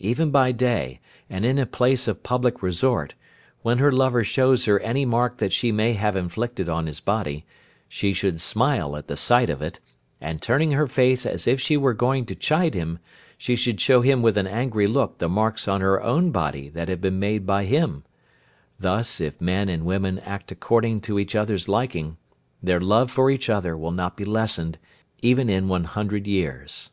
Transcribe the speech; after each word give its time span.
Even 0.00 0.32
by 0.32 0.50
day, 0.50 0.98
and 1.30 1.44
in 1.44 1.60
a 1.60 1.64
place 1.64 2.08
of 2.08 2.24
public 2.24 2.60
resort, 2.60 3.14
when 3.62 3.78
her 3.78 3.92
lover 3.92 4.24
shows 4.24 4.64
her 4.64 4.80
any 4.80 5.04
mark 5.04 5.38
that 5.38 5.52
she 5.52 5.70
may 5.70 5.92
have 5.92 6.16
inflicted 6.16 6.68
on 6.68 6.86
his 6.86 6.98
body, 6.98 7.46
she 7.88 8.12
should 8.12 8.40
smile 8.40 8.96
at 8.96 9.06
the 9.06 9.16
sight 9.16 9.48
of 9.48 9.62
it, 9.62 9.78
and 10.20 10.42
turning 10.42 10.72
her 10.72 10.88
face 10.88 11.24
as 11.24 11.46
if 11.46 11.60
she 11.60 11.76
were 11.76 11.94
going 11.94 12.26
to 12.26 12.34
chide 12.34 12.74
him, 12.74 12.98
she 13.38 13.54
should 13.54 13.80
show 13.80 14.00
him 14.00 14.22
with 14.22 14.36
an 14.36 14.48
angry 14.48 14.88
look 14.88 15.18
the 15.18 15.28
marks 15.28 15.68
on 15.68 15.80
her 15.80 16.02
own 16.02 16.32
body 16.32 16.68
that 16.68 16.88
have 16.88 17.00
been 17.00 17.20
made 17.20 17.46
by 17.46 17.64
him. 17.64 18.02
Thus 18.80 19.20
if 19.20 19.40
men 19.40 19.68
and 19.68 19.84
women 19.84 20.18
act 20.18 20.50
according 20.50 21.02
to 21.02 21.16
each 21.16 21.36
other's 21.36 21.68
liking, 21.68 22.16
their 22.60 22.80
love 22.80 23.08
for 23.12 23.30
each 23.30 23.48
other 23.48 23.76
will 23.76 23.92
not 23.92 24.16
be 24.16 24.24
lessened 24.24 24.78
even 25.22 25.48
in 25.48 25.68
one 25.68 25.84
hundred 25.84 26.26
years." 26.26 26.90